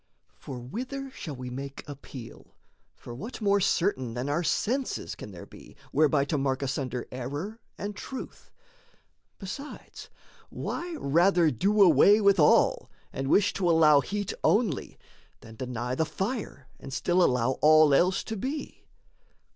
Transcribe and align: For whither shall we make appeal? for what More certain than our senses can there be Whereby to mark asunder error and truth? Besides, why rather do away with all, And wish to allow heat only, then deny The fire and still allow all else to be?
For 0.33 0.57
whither 0.57 1.11
shall 1.11 1.35
we 1.35 1.51
make 1.51 1.87
appeal? 1.87 2.55
for 2.95 3.13
what 3.13 3.39
More 3.39 3.59
certain 3.61 4.15
than 4.15 4.29
our 4.29 4.41
senses 4.43 5.13
can 5.13 5.29
there 5.29 5.45
be 5.45 5.75
Whereby 5.91 6.25
to 6.25 6.39
mark 6.39 6.63
asunder 6.63 7.07
error 7.11 7.59
and 7.77 7.95
truth? 7.95 8.49
Besides, 9.37 10.09
why 10.49 10.95
rather 10.95 11.51
do 11.51 11.83
away 11.83 12.19
with 12.19 12.39
all, 12.39 12.89
And 13.13 13.27
wish 13.29 13.53
to 13.53 13.69
allow 13.69 13.99
heat 13.99 14.33
only, 14.43 14.97
then 15.41 15.55
deny 15.55 15.93
The 15.93 16.05
fire 16.07 16.67
and 16.79 16.91
still 16.91 17.21
allow 17.23 17.59
all 17.61 17.93
else 17.93 18.23
to 18.23 18.35
be? 18.35 18.87